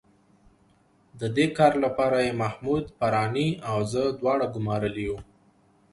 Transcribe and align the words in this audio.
د 1.19 1.21
دې 1.35 1.45
کار 1.57 1.73
لپاره 1.85 2.17
یې 2.25 2.31
محمود 2.43 2.83
فاراني 2.97 3.49
او 3.69 3.77
زه 3.91 4.03
دواړه 4.19 4.45
ګومارلي 4.55 5.05
وو. 5.09 5.19